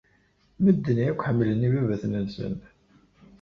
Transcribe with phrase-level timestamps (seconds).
[0.63, 2.55] Medden akk ḥemmlen ibabaten-nsen.